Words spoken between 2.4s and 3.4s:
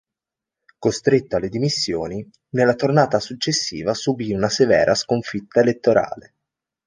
nella tornata